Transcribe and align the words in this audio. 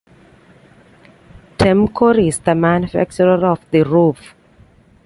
Temcor 1.59 2.17
is 2.27 2.39
the 2.39 2.55
manufacturer 2.55 3.45
of 3.45 3.63
the 3.69 3.83
roof. 3.83 4.33